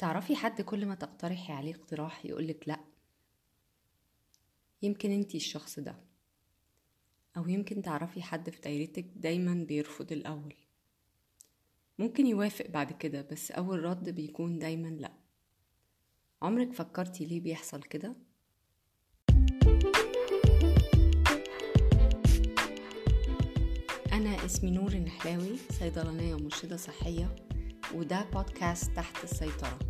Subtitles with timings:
[0.00, 2.80] تعرفي حد كل ما تقترحي عليه اقتراح يقولك لأ؟
[4.82, 5.96] يمكن انتي الشخص ده.
[7.36, 10.54] أو يمكن تعرفي حد في دايرتك دايما بيرفض الأول.
[11.98, 15.12] ممكن يوافق بعد كده بس أول رد بيكون دايما لأ.
[16.42, 18.16] عمرك فكرتي ليه بيحصل كده؟
[24.12, 27.36] أنا اسمي نور النحلاوي صيدلانية ومرشدة صحية
[27.94, 29.89] وده بودكاست تحت السيطرة.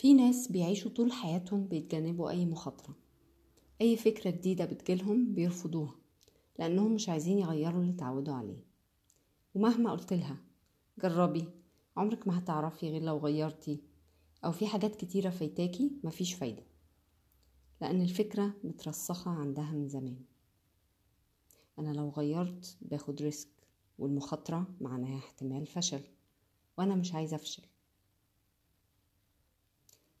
[0.00, 2.94] في ناس بيعيشوا طول حياتهم بيتجنبوا أي مخاطرة.
[3.80, 5.94] أي فكرة جديدة بتجيلهم بيرفضوها
[6.58, 8.64] لأنهم مش عايزين يغيروا اللي اتعودوا عليه.
[9.54, 10.36] ومهما قلت لها
[11.02, 11.48] جربي
[11.96, 13.80] عمرك ما هتعرفي غير لو غيرتي
[14.44, 16.62] أو في حاجات كتيرة فايتاكي مفيش فايدة.
[17.80, 20.24] لأن الفكرة مترسخة عندها من زمان.
[21.78, 23.50] أنا لو غيرت باخد ريسك
[23.98, 26.02] والمخاطرة معناها احتمال فشل
[26.78, 27.62] وأنا مش عايزة أفشل.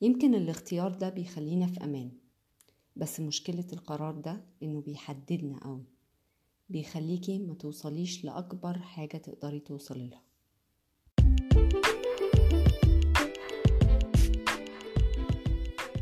[0.00, 2.10] يمكن الاختيار ده بيخلينا في أمان
[2.96, 5.84] بس مشكلة القرار ده إنه بيحددنا أوي
[6.68, 10.22] بيخليكي ما توصليش لأكبر حاجة تقدري توصلي لها.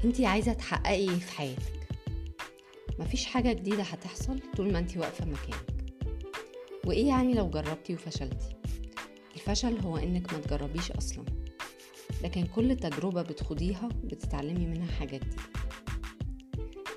[0.04, 1.88] انتي عايزة تحققي إيه في حياتك؟
[2.98, 5.94] مفيش حاجة جديدة هتحصل طول ما انتي واقفة مكانك.
[6.86, 8.56] وإيه يعني لو جربتي وفشلتي؟
[9.34, 11.24] الفشل هو إنك ما تجربيش أصلا.
[12.22, 15.42] لكن كل تجربة بتخوضيها بتتعلمي منها حاجة جديدة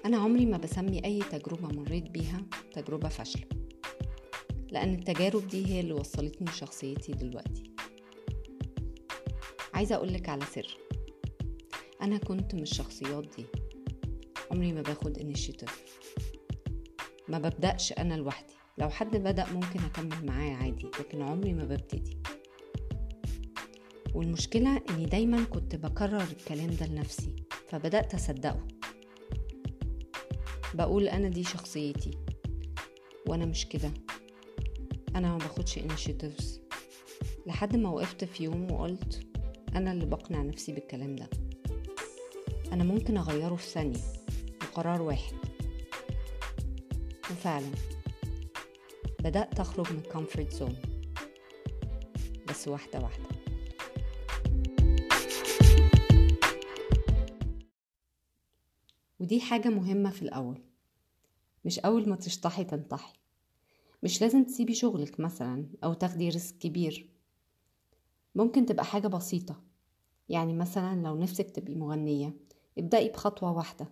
[0.05, 2.41] أنا عمري ما بسمي أي تجربة مريت بيها
[2.73, 3.43] تجربة فاشلة
[4.71, 7.63] لأن التجارب دي هي اللي وصلتني لشخصيتي دلوقتي.
[9.73, 10.77] عايزة أقولك على سر.
[12.01, 13.45] أنا كنت من الشخصيات دي.
[14.51, 15.85] عمري ما باخد انيشيتيف
[17.27, 18.53] ما ببدأش أنا لوحدي.
[18.77, 22.17] لو حد بدأ ممكن أكمل معاه عادي لكن عمري ما ببتدي.
[24.13, 27.35] والمشكلة إني دايما كنت بكرر الكلام ده لنفسي
[27.69, 28.67] فبدأت أصدقه.
[30.73, 32.11] بقول أنا دي شخصيتي
[33.27, 33.91] وأنا مش كده.
[35.15, 36.45] أنا ما باخدش initiatives.
[37.47, 39.27] لحد ما وقفت في يوم وقلت
[39.75, 41.29] أنا اللي بقنع نفسي بالكلام ده.
[42.71, 43.99] أنا ممكن أغيره في ثانية
[44.61, 45.33] بقرار واحد.
[47.31, 47.71] وفعلا
[49.19, 50.87] بدأت أخرج من comfort zone.
[52.49, 53.40] بس واحدة واحدة.
[59.31, 60.61] ودي حاجة مهمة في الأول.
[61.65, 63.13] مش أول ما تشطحي تنطحي.
[64.03, 67.09] مش لازم تسيبي شغلك مثلا أو تاخدي risk كبير.
[68.35, 69.61] ممكن تبقى حاجة بسيطة.
[70.29, 72.33] يعني مثلا لو نفسك تبقي مغنية
[72.77, 73.87] ابدأي بخطوة واحدة.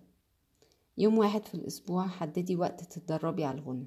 [0.98, 3.86] يوم واحد في الأسبوع حددي وقت تتدربي على الغنى.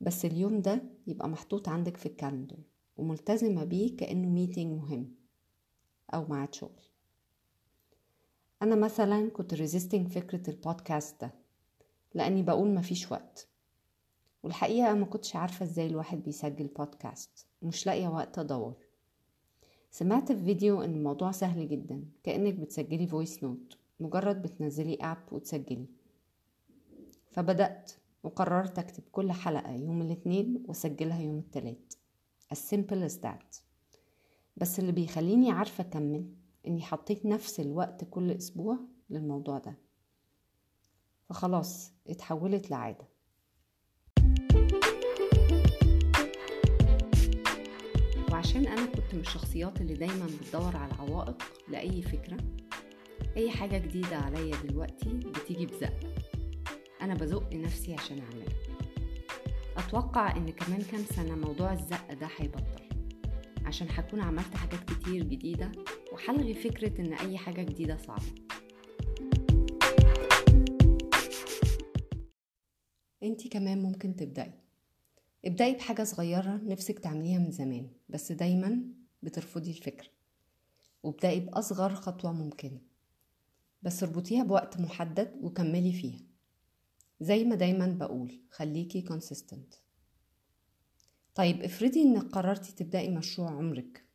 [0.00, 2.58] بس اليوم ده يبقى محطوط عندك في ال calendar
[2.96, 5.14] وملتزمة بيه كأنه meeting مهم
[6.14, 6.82] أو ميعاد شغل.
[8.62, 11.34] أنا مثلا كنت resisting فكرة البودكاست ده
[12.14, 13.48] لأني بقول مفيش وقت.
[14.42, 18.74] والحقيقة ما كنتش عارفة إزاي الواحد بيسجل بودكاست ومش لاقية وقت أدور.
[19.90, 25.86] سمعت في فيديو إن الموضوع سهل جدا كأنك بتسجلي voice note مجرد بتنزلي app وتسجلي.
[27.30, 27.92] فبدأت
[28.22, 31.94] وقررت أكتب كل حلقة يوم الاثنين وأسجلها يوم التلات.
[32.54, 33.60] As simple as that.
[34.56, 36.26] بس اللي بيخليني عارفة أكمل
[36.68, 38.78] إني حطيت نفس الوقت كل أسبوع
[39.10, 39.78] للموضوع ده.
[41.28, 43.08] فخلاص اتحولت لعادة.
[48.32, 52.36] وعشان أنا كنت من الشخصيات اللي دايما بتدور على العوائق لأي فكرة
[53.36, 55.92] أي حاجة جديدة عليا دلوقتي بتيجي بزق
[57.02, 58.54] أنا بزق نفسي عشان أعملها.
[59.76, 62.88] أتوقع إن كمان كام سنة موضوع الزق ده هيبطل.
[63.64, 65.72] عشان هكون عملت حاجات كتير جديدة
[66.18, 68.22] وحلغي فكرة إن أي حاجة جديدة صعبة.
[73.22, 74.52] انتي كمان ممكن تبدأي.
[75.44, 78.82] ابدأي بحاجة صغيرة نفسك تعمليها من زمان بس دايما
[79.22, 80.08] بترفضي الفكرة.
[81.02, 82.80] وابدأي بأصغر خطوة ممكنة.
[83.82, 86.20] بس اربطيها بوقت محدد وكملي فيها.
[87.20, 89.76] زي ما دايما بقول خليكي consistent.
[91.34, 94.07] طيب افرضي إنك قررتي تبدأي مشروع عمرك.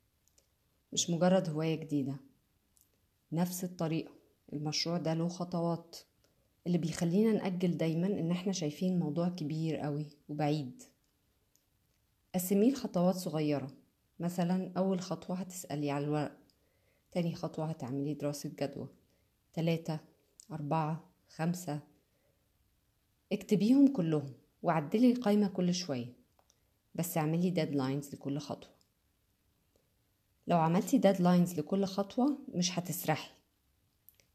[0.94, 2.16] مش مجرد هواية جديدة.
[3.32, 4.12] نفس الطريقة.
[4.54, 5.98] المشروع ده له خطوات.
[6.68, 10.84] اللي بيخلينا نأجل دايما إن إحنا شايفين الموضوع كبير قوي وبعيد.
[12.36, 13.68] قسميه لخطوات صغيرة.
[14.20, 16.38] مثلا أول خطوة هتسألي على الورق.
[17.12, 18.88] تاني خطوة هتعملي دراسة جدوى.
[19.54, 20.00] تلاتة
[20.52, 21.80] أربعة خمسة.
[23.32, 26.14] اكتبيهم كلهم وعدلي القايمة كل شوية.
[26.96, 28.83] بس اعملي deadlines لكل خطوة.
[30.48, 33.32] لو عملتي deadlines لكل خطوة مش هتسرحي.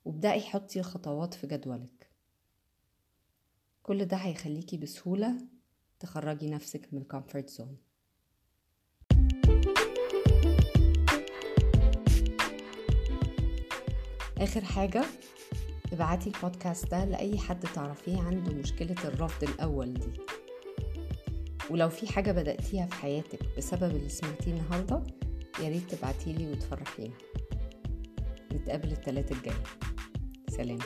[0.05, 2.09] وابدأي حطي الخطوات في جدولك.
[3.83, 5.39] كل ده هيخليكي بسهولة
[6.01, 7.77] تخرجي نفسك من ال comfort zone
[14.39, 15.05] آخر حاجة
[15.93, 20.13] ابعتي البودكاست ده لأي حد تعرفيه عنده مشكلة الرفض الأول دي.
[21.71, 25.03] ولو في حاجة بدأتيها في حياتك بسبب اللي سمعتيه النهاردة
[25.63, 27.15] ياريت تبعتيلي وتفرحيني
[28.53, 29.55] نتقابل التلاتة الجاي
[30.49, 30.79] سلام.